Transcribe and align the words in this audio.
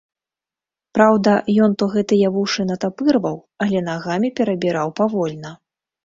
Праўда, 0.97 1.33
ён 1.65 1.75
то 1.81 1.87
гэтыя 1.95 2.31
вушы 2.37 2.65
натапырваў, 2.69 3.35
але 3.65 3.83
нагамі 3.89 4.29
перабіраў 4.39 4.95
павольна. 5.01 5.51